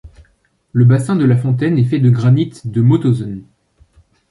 Le 0.73 0.83
bassin 0.83 1.15
de 1.15 1.25
la 1.25 1.37
fontaine 1.37 1.77
est 1.77 1.83
fait 1.83 1.99
de 1.99 2.09
granit 2.09 2.59
de 2.65 2.81
Mauthausen. 2.81 3.43